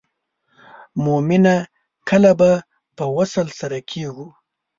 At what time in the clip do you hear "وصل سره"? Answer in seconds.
3.17-3.77